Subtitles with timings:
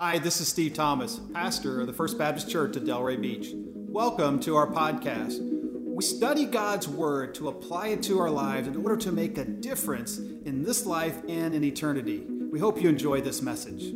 [0.00, 3.48] Hi, this is Steve Thomas, pastor of the First Baptist Church at Delray Beach.
[3.52, 5.40] Welcome to our podcast.
[5.42, 9.44] We study God's Word to apply it to our lives in order to make a
[9.44, 12.24] difference in this life and in eternity.
[12.28, 13.92] We hope you enjoy this message.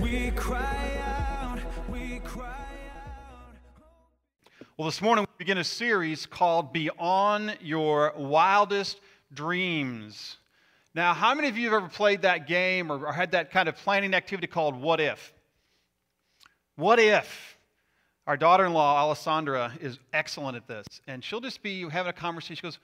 [0.00, 1.58] We cry out,
[1.90, 2.66] we cry
[3.04, 3.56] out.
[4.76, 9.00] Well, this morning we begin a series called Beyond Your Wildest
[9.34, 10.36] Dreams.
[10.94, 13.68] Now, how many of you have ever played that game or, or had that kind
[13.68, 15.32] of planning activity called What If?
[16.76, 17.56] What if?
[18.26, 20.86] Our daughter in law, Alessandra, is excellent at this.
[21.06, 22.56] And she'll just be having a conversation.
[22.56, 22.78] She goes,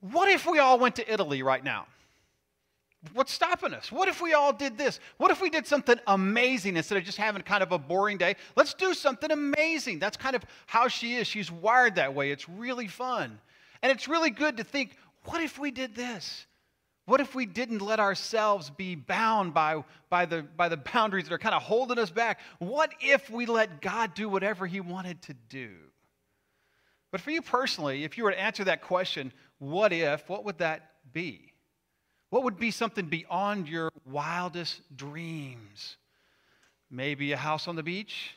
[0.00, 1.86] What if we all went to Italy right now?
[3.12, 3.92] What's stopping us?
[3.92, 4.98] What if we all did this?
[5.18, 8.34] What if we did something amazing instead of just having kind of a boring day?
[8.56, 10.00] Let's do something amazing.
[10.00, 11.28] That's kind of how she is.
[11.28, 12.32] She's wired that way.
[12.32, 13.38] It's really fun.
[13.82, 16.46] And it's really good to think, what if we did this?
[17.08, 21.32] What if we didn't let ourselves be bound by, by, the, by the boundaries that
[21.32, 22.38] are kind of holding us back?
[22.58, 25.70] What if we let God do whatever He wanted to do?
[27.10, 30.58] But for you personally, if you were to answer that question, what if, what would
[30.58, 31.54] that be?
[32.28, 35.96] What would be something beyond your wildest dreams?
[36.90, 38.32] Maybe a house on the beach?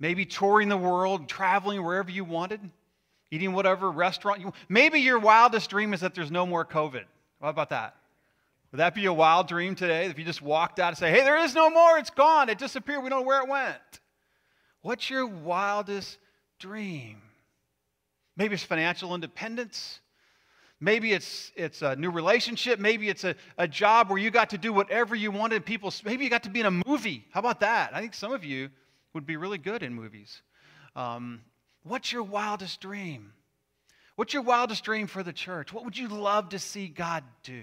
[0.00, 2.60] Maybe touring the world, traveling wherever you wanted,
[3.30, 4.54] eating whatever restaurant you.
[4.70, 7.04] Maybe your wildest dream is that there's no more COVID.
[7.40, 7.96] How about that?
[8.72, 11.20] Would that be a wild dream today if you just walked out and say, hey,
[11.20, 14.00] there is no more, it's gone, it disappeared, we don't know where it went?
[14.82, 16.18] What's your wildest
[16.58, 17.22] dream?
[18.36, 20.00] Maybe it's financial independence.
[20.80, 22.78] Maybe it's, it's a new relationship.
[22.80, 25.64] Maybe it's a, a job where you got to do whatever you wanted.
[25.64, 27.24] People, maybe you got to be in a movie.
[27.30, 27.94] How about that?
[27.94, 28.70] I think some of you
[29.14, 30.42] would be really good in movies.
[30.96, 31.42] Um,
[31.84, 33.32] what's your wildest dream?
[34.16, 35.72] What's your wildest dream for the church?
[35.72, 37.62] What would you love to see God do?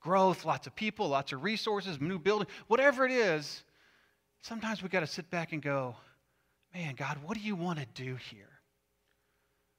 [0.00, 3.62] Growth, lots of people, lots of resources, new building, whatever it is.
[4.42, 5.96] Sometimes we got to sit back and go,
[6.74, 8.50] man, God, what do you want to do here?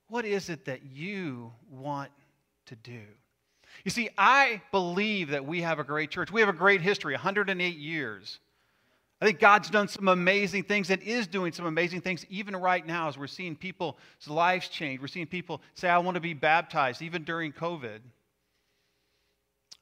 [0.08, 2.12] What is it that you want
[2.68, 3.02] to do?
[3.84, 6.32] You see, I believe that we have a great church.
[6.32, 8.40] We have a great history, 108 years.
[9.22, 12.86] I think God's done some amazing things and is doing some amazing things even right
[12.86, 13.96] now as we're seeing people's
[14.28, 15.00] lives change.
[15.00, 18.00] We're seeing people say, I want to be baptized, even during COVID.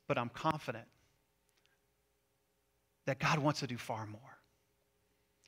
[0.07, 0.85] But I'm confident
[3.05, 4.19] that God wants to do far more.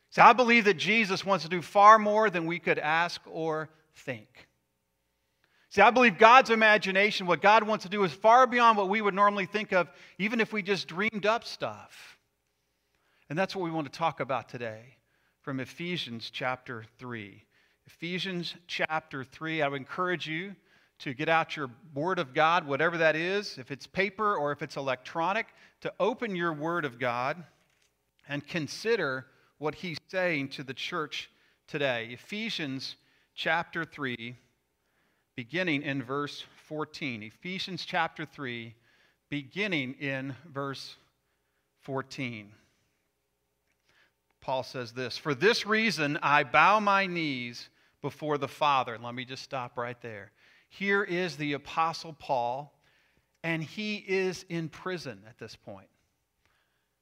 [0.09, 3.69] So I believe that Jesus wants to do far more than we could ask or
[3.93, 4.47] think.
[5.69, 9.01] See, I believe God's imagination, what God wants to do, is far beyond what we
[9.01, 12.14] would normally think of, even if we just dreamed up stuff.
[13.29, 14.97] And that's what we want to talk about today
[15.41, 17.43] from Ephesians chapter 3.
[17.87, 20.55] Ephesians chapter 3, I would encourage you
[20.99, 24.61] to get out your Word of God, whatever that is, if it's paper or if
[24.61, 25.47] it's electronic,
[25.81, 27.43] to open your Word of God
[28.29, 29.25] and consider
[29.57, 31.31] what He's saying to the church
[31.67, 32.09] today.
[32.11, 32.95] Ephesians
[33.33, 34.35] chapter 3,
[35.35, 37.23] beginning in verse 14.
[37.23, 38.75] Ephesians chapter 3,
[39.29, 40.95] beginning in verse
[41.81, 42.51] 14.
[44.45, 47.67] Paul says this For this reason I bow my knees
[48.03, 48.95] before the Father.
[49.01, 50.31] Let me just stop right there.
[50.69, 52.71] Here is the Apostle Paul,
[53.43, 55.87] and he is in prison at this point.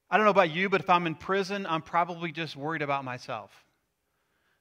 [0.09, 3.03] I don't know about you, but if I'm in prison, I'm probably just worried about
[3.03, 3.51] myself.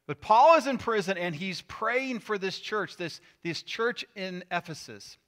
[0.08, 4.42] But Paul is in prison and he's praying for this church, this, this church in
[4.50, 5.18] Ephesus.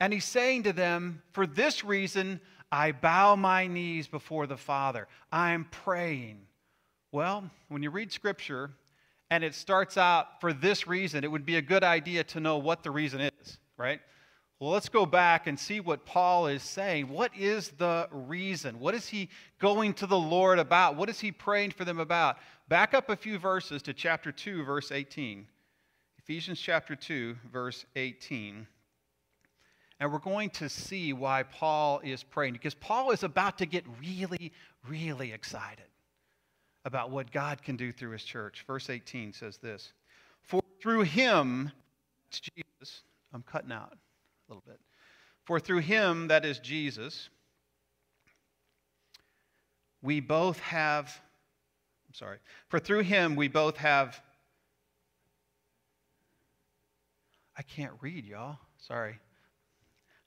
[0.00, 2.40] And he's saying to them, For this reason,
[2.72, 5.06] I bow my knees before the Father.
[5.30, 6.46] I'm praying.
[7.12, 8.70] Well, when you read Scripture
[9.30, 12.58] and it starts out for this reason, it would be a good idea to know
[12.58, 14.00] what the reason is, right?
[14.60, 17.08] Well, let's go back and see what Paul is saying.
[17.08, 18.78] What is the reason?
[18.78, 19.28] What is he
[19.58, 20.96] going to the Lord about?
[20.96, 22.36] What is he praying for them about?
[22.68, 25.46] Back up a few verses to chapter 2, verse 18.
[26.18, 28.68] Ephesians chapter 2, verse 18.
[29.98, 33.84] And we're going to see why Paul is praying, because Paul is about to get
[34.00, 34.52] really,
[34.86, 35.89] really excited
[36.84, 38.64] about what God can do through his church.
[38.66, 39.92] Verse 18 says this
[40.42, 41.70] For through him,
[42.28, 44.80] it's Jesus, I'm cutting out a little bit.
[45.44, 47.28] For through him, that is Jesus,
[50.02, 51.06] we both have,
[52.08, 52.38] I'm sorry,
[52.68, 54.20] for through him we both have,
[57.56, 58.58] I can't read, y'all.
[58.78, 59.12] Sorry.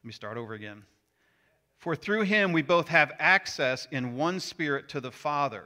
[0.04, 0.84] Let me start over again.
[1.78, 5.66] For through him we both have access in one spirit to the Father.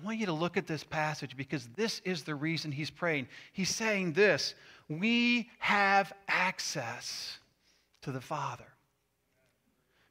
[0.00, 3.28] I want you to look at this passage because this is the reason he's praying.
[3.52, 4.54] He's saying this
[4.88, 7.38] We have access
[8.02, 8.64] to the Father.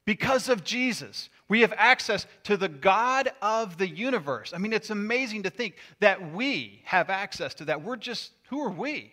[0.04, 4.52] Because of Jesus, we have access to the God of the universe.
[4.54, 7.82] I mean, it's amazing to think that we have access to that.
[7.82, 9.12] We're just, who are we?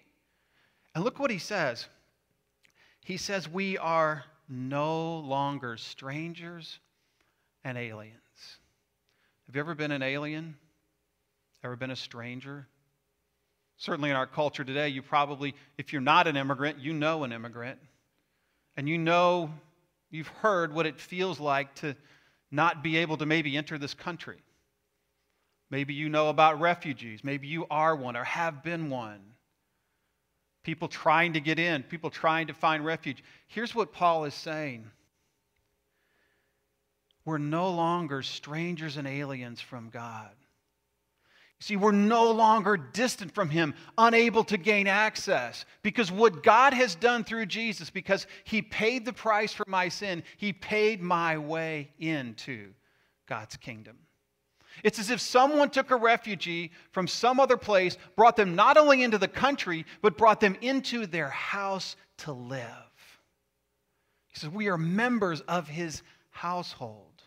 [0.96, 1.88] And look what he says.
[3.04, 6.80] He says, We are no longer strangers
[7.64, 8.14] and aliens.
[9.48, 10.56] Have you ever been an alien?
[11.64, 12.68] Ever been a stranger?
[13.78, 17.32] Certainly in our culture today, you probably, if you're not an immigrant, you know an
[17.32, 17.80] immigrant.
[18.76, 19.52] And you know
[20.10, 21.96] You've heard what it feels like to
[22.50, 24.38] not be able to maybe enter this country.
[25.70, 27.24] Maybe you know about refugees.
[27.24, 29.20] Maybe you are one or have been one.
[30.64, 33.24] People trying to get in, people trying to find refuge.
[33.48, 34.90] Here's what Paul is saying
[37.26, 40.32] We're no longer strangers and aliens from God.
[41.60, 45.66] See, we're no longer distant from Him, unable to gain access.
[45.82, 50.24] Because what God has done through Jesus, because He paid the price for my sin,
[50.38, 52.74] He paid my way into
[53.28, 53.98] God's kingdom.
[54.84, 59.02] It's as if someone took a refugee from some other place, brought them not only
[59.02, 62.62] into the country, but brought them into their house to live.
[64.28, 67.24] He says, We are members of His household.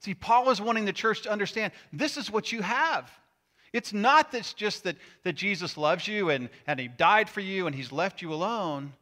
[0.00, 3.10] See, Paul is wanting the church to understand this is what you have.
[3.74, 7.66] It's not that's just that, that Jesus loves you and, and he died for you
[7.66, 8.92] and he's left you alone.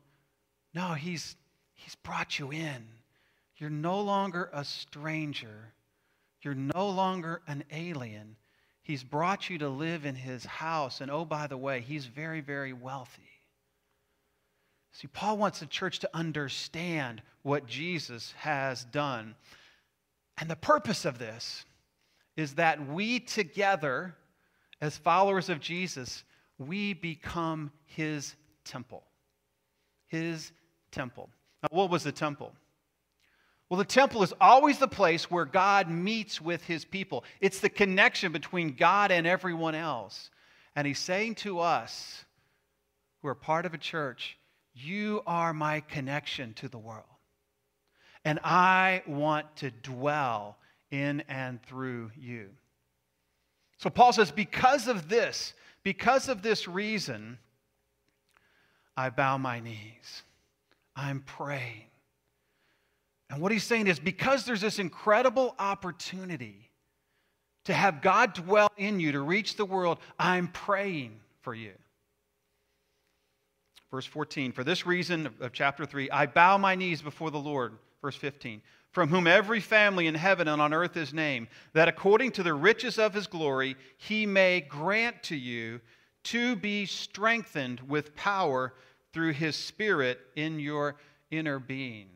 [0.72, 1.36] No, he's,
[1.74, 2.88] he's brought you in.
[3.58, 5.74] You're no longer a stranger.
[6.40, 8.36] You're no longer an alien.
[8.80, 11.02] He's brought you to live in his house.
[11.02, 13.28] And oh, by the way, he's very, very wealthy.
[14.92, 19.34] See, Paul wants the church to understand what Jesus has done.
[20.38, 21.66] And the purpose of this
[22.38, 24.16] is that we together
[24.82, 26.24] as followers of Jesus,
[26.58, 28.34] we become his
[28.64, 29.04] temple.
[30.08, 30.50] His
[30.90, 31.30] temple.
[31.62, 32.52] Now, what was the temple?
[33.70, 37.24] Well, the temple is always the place where God meets with his people.
[37.40, 40.30] It's the connection between God and everyone else.
[40.74, 42.24] And he's saying to us,
[43.22, 44.36] who are part of a church,
[44.74, 47.04] you are my connection to the world.
[48.24, 50.58] And I want to dwell
[50.90, 52.50] in and through you.
[53.82, 57.36] So Paul says, because of this, because of this reason,
[58.96, 60.22] I bow my knees.
[60.94, 61.86] I'm praying.
[63.28, 66.70] And what he's saying is because there's this incredible opportunity
[67.64, 71.72] to have God dwell in you, to reach the world, I'm praying for you.
[73.90, 77.72] Verse 14, for this reason of chapter 3, I bow my knees before the Lord.
[78.00, 78.62] Verse 15,
[78.92, 82.54] from whom every family in heaven and on earth is named, that according to the
[82.54, 85.80] riches of his glory, he may grant to you
[86.24, 88.74] to be strengthened with power
[89.12, 90.96] through his Spirit in your
[91.30, 92.08] inner being.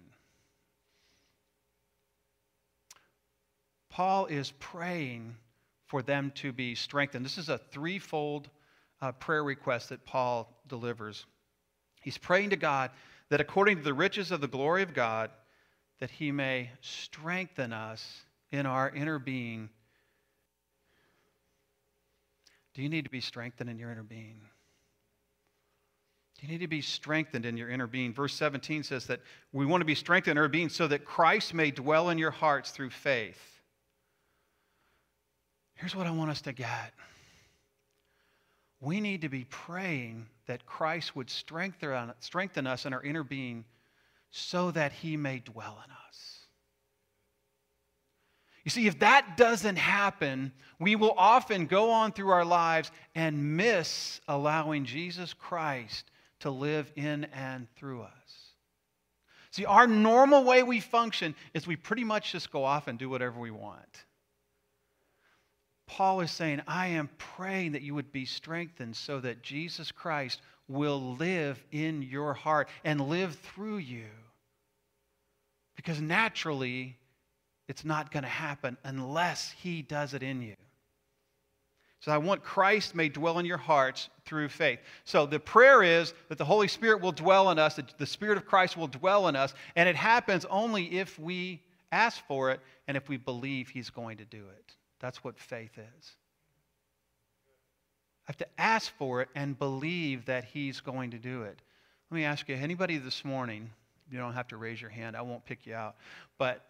[3.88, 5.34] Paul is praying
[5.86, 7.24] for them to be strengthened.
[7.24, 8.50] This is a threefold
[9.00, 11.24] uh, prayer request that Paul delivers.
[12.02, 12.90] He's praying to God
[13.30, 15.30] that according to the riches of the glory of God,
[16.00, 19.70] that he may strengthen us in our inner being.
[22.74, 24.40] Do you need to be strengthened in your inner being?
[26.38, 28.12] Do you need to be strengthened in your inner being?
[28.12, 29.20] Verse 17 says that
[29.52, 32.30] we want to be strengthened in our being so that Christ may dwell in your
[32.30, 33.40] hearts through faith.
[35.76, 36.92] Here's what I want us to get.
[38.80, 43.64] We need to be praying that Christ would strengthen, strengthen us in our inner being
[44.36, 46.40] so that he may dwell in us.
[48.64, 53.56] You see, if that doesn't happen, we will often go on through our lives and
[53.56, 58.10] miss allowing Jesus Christ to live in and through us.
[59.52, 63.08] See, our normal way we function is we pretty much just go off and do
[63.08, 64.04] whatever we want.
[65.86, 70.42] Paul is saying, I am praying that you would be strengthened so that Jesus Christ
[70.68, 74.08] will live in your heart and live through you.
[75.86, 76.96] Because naturally,
[77.68, 80.56] it's not going to happen unless He does it in you.
[82.00, 84.80] So I want Christ may dwell in your hearts through faith.
[85.04, 88.36] So the prayer is that the Holy Spirit will dwell in us, that the Spirit
[88.36, 91.62] of Christ will dwell in us, and it happens only if we
[91.92, 94.74] ask for it and if we believe He's going to do it.
[94.98, 96.10] That's what faith is.
[98.26, 101.62] I have to ask for it and believe that He's going to do it.
[102.10, 103.70] Let me ask you anybody this morning,
[104.10, 105.96] you don't have to raise your hand, I won't pick you out,
[106.38, 106.64] but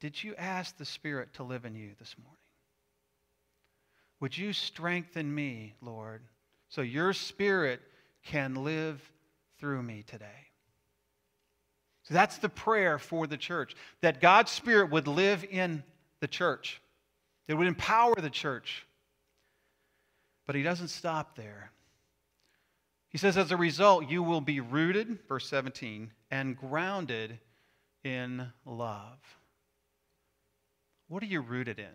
[0.00, 2.36] did you ask the Spirit to live in you this morning?
[4.20, 6.22] Would you strengthen me, Lord,
[6.68, 7.80] so your Spirit
[8.24, 9.00] can live
[9.58, 10.26] through me today?
[12.04, 15.84] So that's the prayer for the church that God's Spirit would live in
[16.20, 16.82] the church,
[17.48, 18.86] it would empower the church.
[20.46, 21.70] But He doesn't stop there.
[23.10, 27.38] He says, as a result, you will be rooted, verse 17, and grounded
[28.04, 29.18] in love.
[31.08, 31.86] What are you rooted in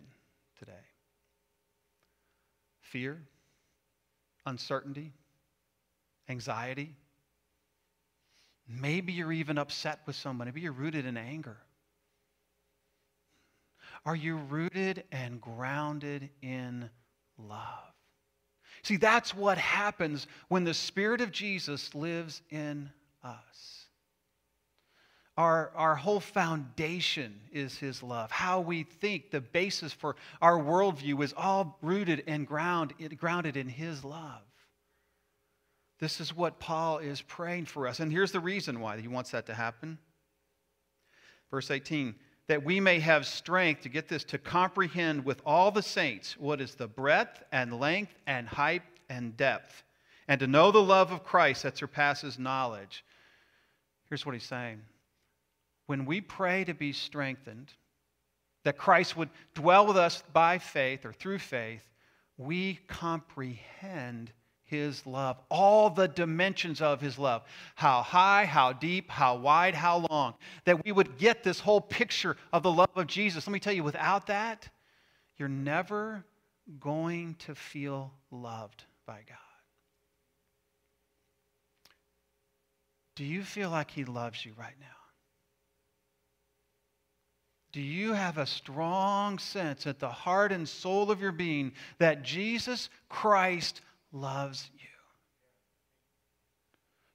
[0.58, 0.72] today?
[2.80, 3.22] Fear?
[4.44, 5.12] Uncertainty?
[6.28, 6.94] Anxiety?
[8.68, 10.48] Maybe you're even upset with someone.
[10.48, 11.56] Maybe you're rooted in anger.
[14.04, 16.90] Are you rooted and grounded in
[17.38, 17.94] love?
[18.82, 22.90] See, that's what happens when the Spirit of Jesus lives in
[23.24, 23.85] us.
[25.36, 28.30] Our, our whole foundation is His love.
[28.30, 33.68] How we think, the basis for our worldview is all rooted and ground, grounded in
[33.68, 34.42] His love.
[35.98, 38.00] This is what Paul is praying for us.
[38.00, 39.98] And here's the reason why he wants that to happen.
[41.50, 42.14] Verse 18
[42.48, 46.60] that we may have strength to get this to comprehend with all the saints what
[46.60, 49.82] is the breadth and length and height and depth,
[50.28, 53.04] and to know the love of Christ that surpasses knowledge.
[54.08, 54.80] Here's what he's saying
[55.86, 57.72] when we pray to be strengthened,
[58.64, 61.82] that Christ would dwell with us by faith or through faith,
[62.36, 64.32] we comprehend
[64.64, 67.42] his love, all the dimensions of his love
[67.76, 70.34] how high, how deep, how wide, how long.
[70.64, 73.46] That we would get this whole picture of the love of Jesus.
[73.46, 74.68] Let me tell you, without that,
[75.38, 76.24] you're never
[76.80, 79.38] going to feel loved by God.
[83.14, 84.86] Do you feel like he loves you right now?
[87.72, 92.22] Do you have a strong sense at the heart and soul of your being that
[92.22, 93.82] Jesus Christ
[94.12, 94.86] loves you.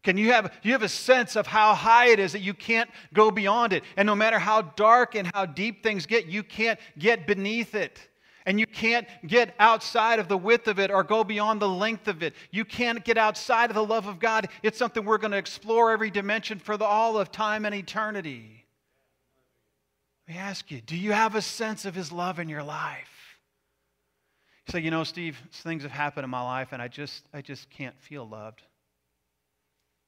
[0.03, 2.89] Can you have, you have a sense of how high it is that you can't
[3.13, 3.84] go beyond it?
[3.98, 8.08] And no matter how dark and how deep things get, you can't get beneath it.
[8.48, 12.08] And you can't get outside of the width of it or go beyond the length
[12.08, 12.34] of it.
[12.50, 14.48] You can't get outside of the love of God.
[14.63, 18.61] It's something we're going to explore every dimension for the, all of time and eternity.
[20.27, 23.09] Let me ask you do you have a sense of His love in your life?
[24.67, 27.41] You say, you know, Steve, things have happened in my life and I just, I
[27.41, 28.61] just can't feel loved.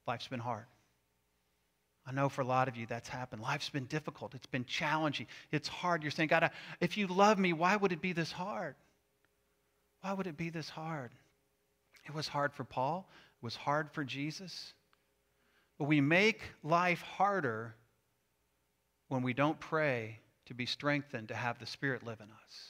[0.05, 0.65] Life's been hard.
[2.05, 3.41] I know for a lot of you that's happened.
[3.41, 4.35] Life's been difficult.
[4.35, 5.27] It's been challenging.
[5.51, 6.03] It's hard.
[6.03, 6.51] You're saying, God,
[6.81, 8.75] if you love me, why would it be this hard?
[10.01, 11.11] Why would it be this hard?
[12.05, 13.09] It was hard for Paul.
[13.41, 14.73] It was hard for Jesus.
[15.79, 17.75] But we make life harder
[19.13, 20.17] when we don't pray
[20.47, 22.69] to be strengthened, to have the Spirit live in us.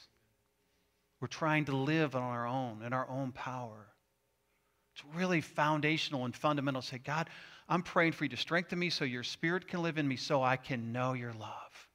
[1.18, 3.86] We're trying to live on our own, in our own power.
[4.94, 6.82] It's really foundational and fundamental.
[6.82, 7.30] Say, God,
[7.66, 10.42] I'm praying for you to strengthen me so your spirit can live in me so
[10.42, 11.88] I can know your love.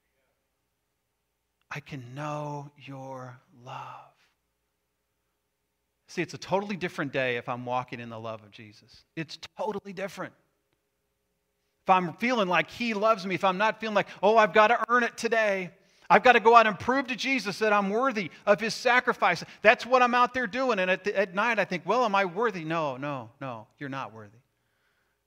[1.69, 4.15] I can know your love.
[6.07, 9.03] See, it's a totally different day if I'm walking in the love of Jesus.
[9.15, 10.33] It's totally different.
[11.89, 14.67] If I'm feeling like He loves me, if I'm not feeling like, oh, I've got
[14.67, 15.71] to earn it today,
[16.07, 19.43] I've got to go out and prove to Jesus that I'm worthy of his sacrifice.
[19.63, 20.77] That's what I'm out there doing.
[20.77, 22.63] And at, the, at night, I think, well, am I worthy?
[22.63, 24.37] No, no, no, you're not worthy.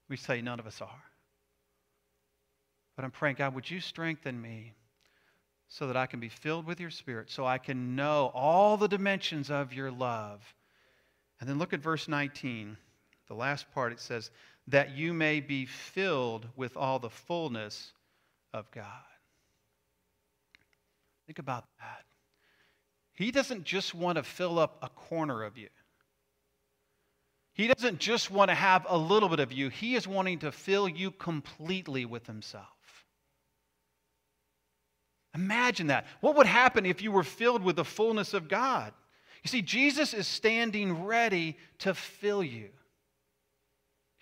[0.09, 1.03] We say none of us are.
[2.95, 4.73] But I'm praying, God, would you strengthen me
[5.67, 8.87] so that I can be filled with your spirit, so I can know all the
[8.87, 10.41] dimensions of your love.
[11.41, 12.77] And then look at verse 19.
[13.27, 14.31] The last part, it says,
[14.69, 17.93] that you may be filled with all the fullness
[18.53, 18.85] of God.
[21.27, 22.05] Think about that.
[23.15, 25.69] He doesn't just want to fill up a corner of you.
[27.55, 29.69] He doesn't just want to have a little bit of you.
[29.69, 32.67] He is wanting to fill you completely with Himself.
[35.35, 36.07] Imagine that.
[36.21, 38.93] What would happen if you were filled with the fullness of God?
[39.43, 42.69] You see, Jesus is standing ready to fill you.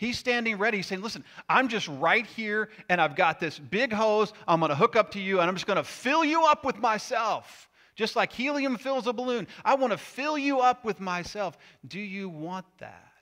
[0.01, 0.81] He's standing ready.
[0.81, 4.33] Saying, Listen, I'm just right here and I've got this big hose.
[4.49, 6.65] I'm going to hook up to you and I'm just going to fill you up
[6.65, 7.69] with myself.
[7.97, 9.47] Just like helium fills a balloon.
[9.63, 11.59] I want to fill you up with myself.
[11.87, 13.13] Do you want that?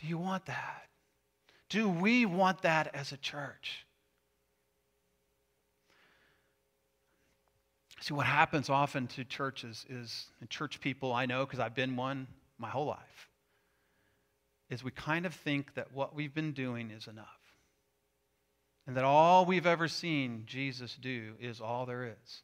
[0.00, 0.86] Do you want that?
[1.68, 3.84] Do we want that as a church?
[8.00, 11.96] See, what happens often to churches is, and church people I know because I've been
[11.96, 13.28] one my whole life,
[14.70, 17.26] is we kind of think that what we've been doing is enough.
[18.86, 22.42] And that all we've ever seen Jesus do is all there is.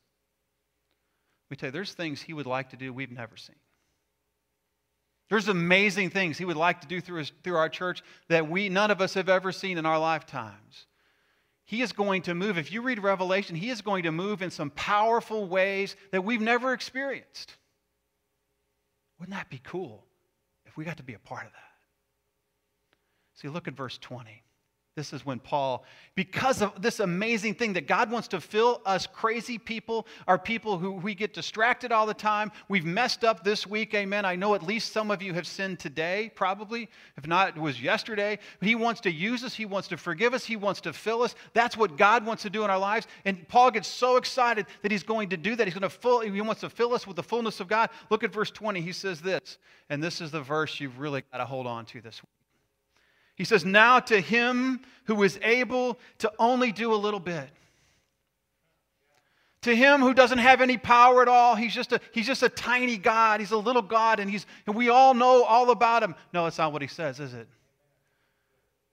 [1.51, 3.57] We tell you, there's things he would like to do we've never seen.
[5.29, 8.69] There's amazing things he would like to do through, his, through our church that we
[8.69, 10.87] none of us have ever seen in our lifetimes.
[11.65, 12.59] He is going to move.
[12.59, 16.41] If you read Revelation, He is going to move in some powerful ways that we've
[16.41, 17.57] never experienced.
[19.21, 20.05] Wouldn't that be cool
[20.67, 21.70] if we got to be a part of that?
[23.41, 24.43] See, look at verse 20.
[24.97, 25.85] This is when Paul,
[26.17, 30.79] because of this amazing thing that God wants to fill us crazy people, our people
[30.79, 32.51] who we get distracted all the time.
[32.69, 34.25] We've messed up this week, amen.
[34.25, 36.91] I know at least some of you have sinned today, probably.
[37.17, 38.39] If not, it was yesterday.
[38.59, 41.23] But he wants to use us, he wants to forgive us, he wants to fill
[41.23, 41.37] us.
[41.55, 43.07] That's what God wants to do in our lives.
[43.25, 45.67] And Paul gets so excited that he's going to do that.
[45.67, 47.91] He's going to fill, he wants to fill us with the fullness of God.
[48.11, 48.81] Look at verse 20.
[48.81, 52.01] He says this, and this is the verse you've really got to hold on to
[52.01, 52.40] this week.
[53.41, 57.49] He says, Now to him who is able to only do a little bit.
[59.63, 62.51] To him who doesn't have any power at all, he's just a, he's just a
[62.51, 63.41] tiny God.
[63.41, 66.15] He's a little God, and, he's, and we all know all about him.
[66.35, 67.49] No, that's not what he says, is it?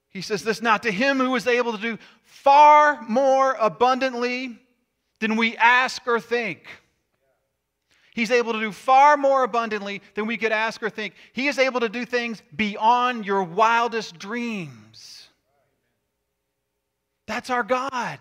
[0.08, 4.58] He says this now to him who is able to do far more abundantly
[5.20, 6.62] than we ask or think.
[8.18, 11.14] He's able to do far more abundantly than we could ask or think.
[11.34, 15.28] He is able to do things beyond your wildest dreams.
[17.28, 18.18] That's our God.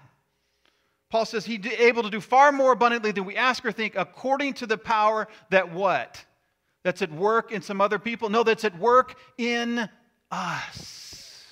[1.08, 4.52] Paul says he's able to do far more abundantly than we ask or think according
[4.54, 6.22] to the power that what?
[6.82, 8.28] That's at work in some other people?
[8.28, 9.88] No, that's at work in
[10.30, 11.42] us.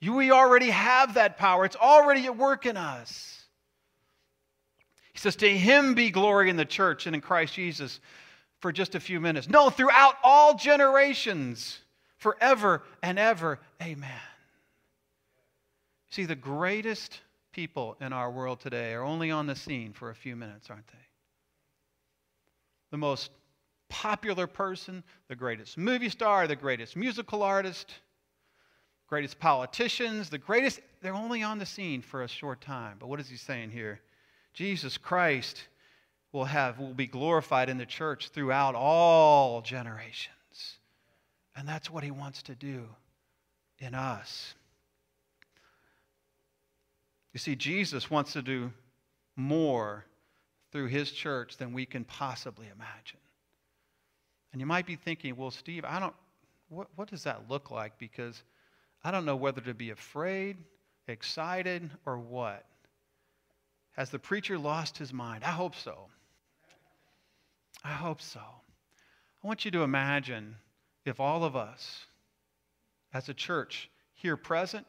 [0.00, 1.64] You, we already have that power.
[1.64, 3.45] It's already at work in us.
[5.16, 8.00] He says, To him be glory in the church and in Christ Jesus
[8.60, 9.48] for just a few minutes.
[9.48, 11.78] No, throughout all generations,
[12.18, 13.58] forever and ever.
[13.82, 14.10] Amen.
[16.10, 17.18] See, the greatest
[17.50, 20.86] people in our world today are only on the scene for a few minutes, aren't
[20.88, 20.98] they?
[22.90, 23.30] The most
[23.88, 27.90] popular person, the greatest movie star, the greatest musical artist,
[29.06, 32.98] greatest politicians, the greatest, they're only on the scene for a short time.
[33.00, 34.02] But what is he saying here?
[34.56, 35.68] Jesus Christ
[36.32, 40.32] will have will be glorified in the church throughout all generations.
[41.54, 42.84] And that's what he wants to do
[43.78, 44.54] in us.
[47.34, 48.72] You see Jesus wants to do
[49.36, 50.06] more
[50.72, 53.20] through his church than we can possibly imagine.
[54.52, 56.14] And you might be thinking, well, Steve, I don't
[56.70, 57.98] what, what does that look like?
[57.98, 58.42] Because
[59.04, 60.56] I don't know whether to be afraid,
[61.08, 62.64] excited, or what.
[63.96, 65.42] Has the preacher lost his mind?
[65.42, 66.08] I hope so.
[67.82, 68.40] I hope so.
[68.40, 70.56] I want you to imagine
[71.04, 72.04] if all of us,
[73.14, 74.86] as a church here present,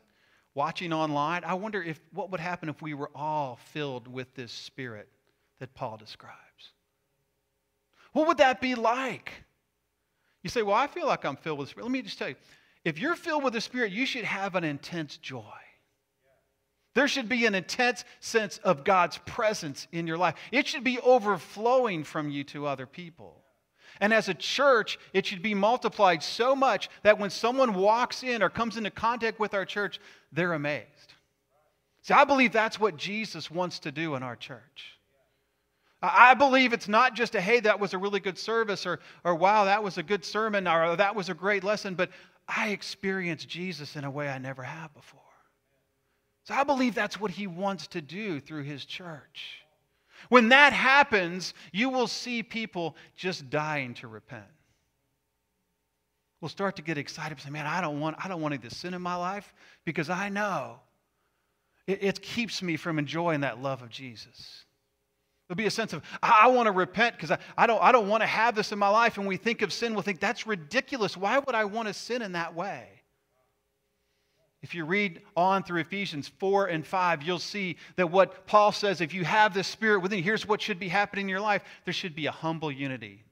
[0.56, 4.52] watching online, I wonder if what would happen if we were all filled with this
[4.52, 5.08] spirit
[5.60, 6.36] that Paul describes.
[8.14, 9.32] What would that be like?
[10.44, 11.86] You say, Well, I feel like I'm filled with the Spirit.
[11.86, 12.36] Let me just tell you
[12.84, 15.44] if you're filled with the Spirit, you should have an intense joy.
[16.98, 20.34] There should be an intense sense of God's presence in your life.
[20.52, 23.44] It should be overflowing from you to other people.
[24.02, 28.42] And as a church, it should be multiplied so much that when someone walks in
[28.42, 30.00] or comes into contact with our church,
[30.32, 31.14] they're amazed.
[32.02, 34.98] See, I believe that's what Jesus wants to do in our church.
[36.02, 39.36] I believe it's not just a, hey, that was a really good service, or, or
[39.36, 42.10] wow, that was a good sermon, or that was a great lesson, but
[42.48, 45.22] I experienced Jesus in a way I never have before.
[46.48, 49.66] So I believe that's what he wants to do through his church.
[50.30, 54.46] When that happens, you will see people just dying to repent.
[56.40, 58.70] We'll start to get excited and say, man, I don't want, I don't want any
[58.70, 60.80] sin in my life because I know
[61.86, 64.64] it, it keeps me from enjoying that love of Jesus.
[65.50, 68.08] There'll be a sense of, I, want to repent because I, I, don't, I don't
[68.08, 69.18] want to have this in my life.
[69.18, 71.18] And we think of sin, we'll think, that's ridiculous.
[71.18, 72.97] Why would I want to sin in that way?
[74.64, 79.02] If you read on through Ephesians 4 and 5, you'll see that what Paul says
[79.02, 81.64] if you have the Spirit within you, here's what should be happening in your life
[81.86, 83.24] there should be a humble unity.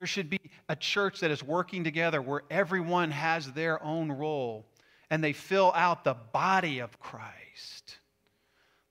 [0.00, 4.66] There should be a church that is working together where everyone has their own role
[5.10, 7.98] and they fill out the body of Christ.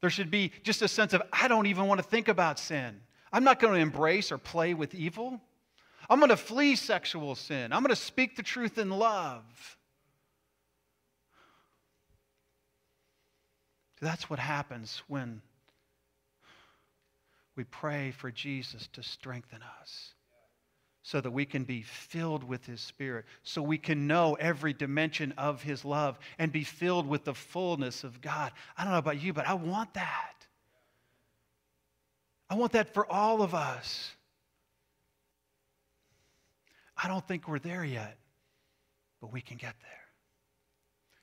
[0.02, 3.00] There should be just a sense of, I don't even want to think about sin.
[3.32, 5.41] I'm not going to embrace or play with evil.
[6.10, 7.74] I'm going to flee sexual sin.
[7.74, 9.43] I'm going to speak the truth in love.
[14.06, 15.41] That's what happens when
[17.56, 20.13] we pray for Jesus to strengthen us
[21.02, 25.34] so that we can be filled with His Spirit, so we can know every dimension
[25.39, 28.52] of His love and be filled with the fullness of God.
[28.78, 30.36] I don't know about you, but I want that.
[32.48, 34.12] I want that for all of us.
[36.96, 38.20] I don't think we're there yet,
[39.20, 40.05] but we can get there.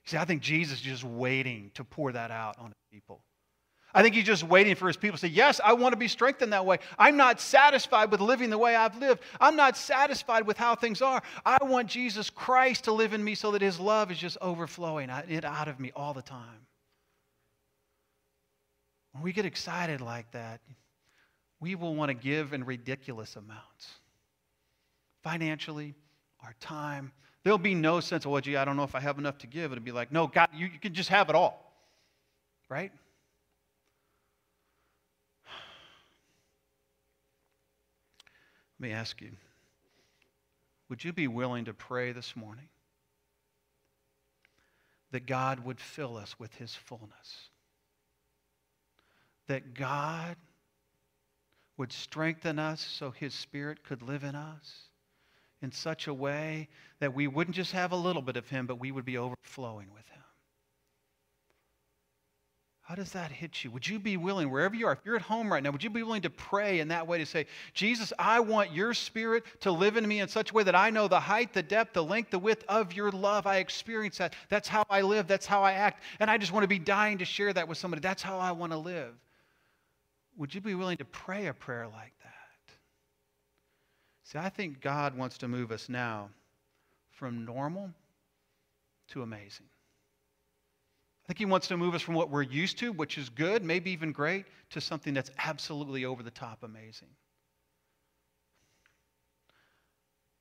[0.05, 3.23] See, I think Jesus is just waiting to pour that out on his people.
[3.95, 6.09] I think he's just waiting for his people to say, Yes, I want to be
[6.09, 6.79] strengthened that way.
[6.99, 9.23] I'm not satisfied with living the way I've lived.
[9.41, 11.23] I'm not satisfied with how things are.
[11.45, 15.11] I want Jesus Christ to live in me so that his love is just overflowing
[15.29, 16.67] it out of me all the time.
[19.13, 20.63] When we get excited like that,
[21.61, 23.89] we will want to give in ridiculous amounts
[25.23, 25.95] financially,
[26.43, 27.13] our time.
[27.45, 29.49] There'll be no sense of, well, gee, I don't know if I have enough to
[29.49, 29.73] give.
[29.73, 31.73] It'll be like, no, God, you, you can just have it all.
[32.69, 32.93] Right?
[38.81, 39.33] Let me ask you
[40.89, 42.69] would you be willing to pray this morning
[45.11, 47.49] that God would fill us with his fullness?
[49.49, 50.37] That God
[51.79, 54.91] would strengthen us so his spirit could live in us
[55.63, 56.69] in such a way
[57.01, 59.89] that we wouldn't just have a little bit of him, but we would be overflowing
[59.93, 60.23] with him.
[62.83, 63.71] How does that hit you?
[63.71, 65.89] Would you be willing, wherever you are, if you're at home right now, would you
[65.89, 69.71] be willing to pray in that way to say, Jesus, I want your spirit to
[69.71, 72.03] live in me in such a way that I know the height, the depth, the
[72.03, 73.47] length, the width of your love.
[73.47, 74.35] I experience that.
[74.49, 75.29] That's how I live.
[75.29, 76.03] That's how I act.
[76.19, 78.01] And I just want to be dying to share that with somebody.
[78.01, 79.15] That's how I want to live.
[80.37, 82.42] Would you be willing to pray a prayer like that?
[84.25, 86.31] See, I think God wants to move us now
[87.11, 87.91] from normal
[89.09, 89.67] to amazing.
[91.25, 93.63] I think he wants to move us from what we're used to, which is good,
[93.63, 97.09] maybe even great, to something that's absolutely over the top amazing.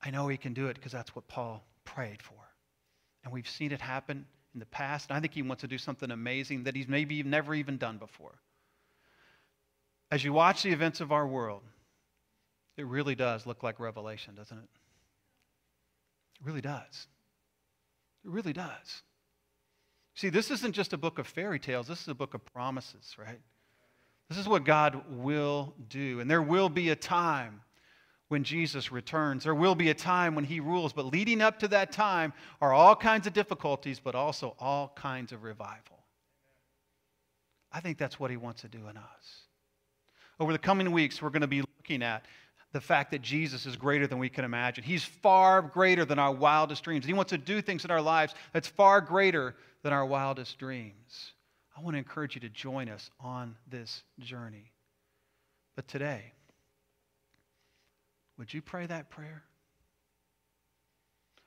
[0.04, 2.34] I know he can do it because that's what Paul prayed for.
[3.24, 5.10] And we've seen it happen in the past.
[5.10, 7.98] And I think he wants to do something amazing that he's maybe never even done
[7.98, 8.34] before.
[10.10, 11.62] As you watch the events of our world,
[12.78, 14.70] it really does look like Revelation, doesn't it?
[16.40, 17.08] It really does.
[18.24, 19.04] It really does.
[20.16, 23.16] See, this isn't just a book of fairy tales, this is a book of promises,
[23.18, 23.40] right?
[24.30, 26.22] This is what God will do.
[26.22, 27.62] And there will be a time
[28.30, 29.44] when Jesus returns.
[29.44, 30.94] There will be a time when he rules.
[30.94, 32.32] But leading up to that time
[32.62, 36.06] are all kinds of difficulties, but also all kinds of revival.
[37.74, 39.42] I think that's what he wants to do in us.
[40.40, 42.26] Over the coming weeks, we're going to be looking at
[42.74, 44.84] the fact that Jesus is greater than we can imagine.
[44.84, 47.06] He's far greater than our wildest dreams.
[47.06, 51.34] He wants to do things in our lives that's far greater than our wildest dreams.
[51.76, 54.72] I want to encourage you to join us on this journey.
[55.76, 56.34] But today,
[58.38, 59.44] would you pray that prayer?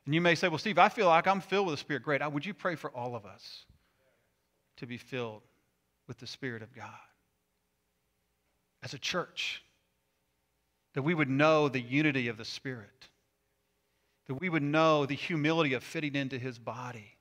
[0.04, 2.02] And you may say, Well, Steve, I feel like I'm filled with the Spirit.
[2.02, 2.20] Great.
[2.32, 3.64] Would you pray for all of us
[4.76, 5.42] to be filled
[6.06, 6.90] with the Spirit of God?
[8.82, 9.63] As a church,
[10.94, 13.08] that we would know the unity of the Spirit,
[14.26, 17.14] that we would know the humility of fitting into His body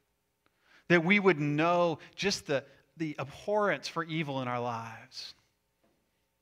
[0.89, 2.63] that we would know just the,
[2.97, 5.33] the abhorrence for evil in our lives,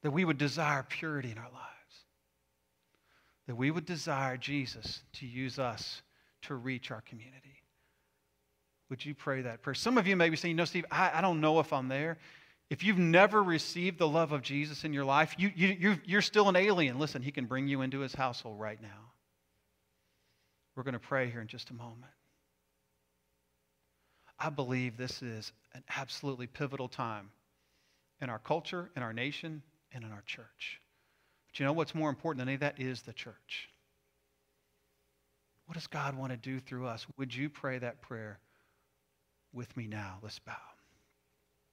[0.02, 2.06] that we would desire purity in our lives,
[3.48, 6.02] that we would desire Jesus to use us
[6.44, 7.63] to reach our community.
[8.89, 9.74] Would you pray that prayer?
[9.74, 12.17] Some of you may be saying, No, Steve, I, I don't know if I'm there.
[12.71, 16.47] If you've never received the love of Jesus in your life, you, you, you're still
[16.47, 16.99] an alien.
[16.99, 19.12] Listen, he can bring you into his household right now.
[20.73, 22.13] We're going to pray here in just a moment.
[24.39, 27.31] I believe this is an absolutely pivotal time
[28.21, 29.62] in our culture, in our nation,
[29.93, 30.79] and in our church.
[31.47, 33.69] But you know what's more important than any of that is the church.
[35.65, 37.05] What does God want to do through us?
[37.17, 38.39] Would you pray that prayer
[39.51, 40.19] with me now?
[40.23, 40.70] Let's bow.